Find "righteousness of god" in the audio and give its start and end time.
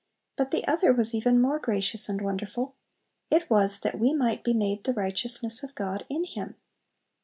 4.95-6.07